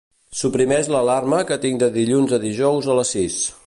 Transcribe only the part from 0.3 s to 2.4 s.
Suprimeix l'alarma que tinc de dilluns